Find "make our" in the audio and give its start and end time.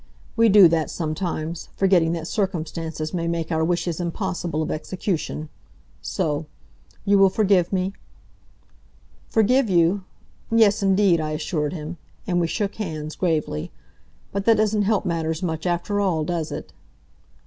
3.27-3.63